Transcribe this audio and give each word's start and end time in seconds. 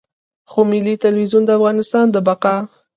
خو 0.49 0.59
ملي 0.71 0.95
ټلویزیون 1.03 1.43
د 1.45 1.49
افغانستان 1.57 2.05
د 2.11 2.17
بقا. 2.27 2.55